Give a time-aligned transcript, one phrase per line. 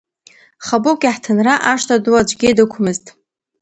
[0.65, 3.05] Хабыгә иаҳҭынра ашҭа ду аӡәгьы дықәмызт.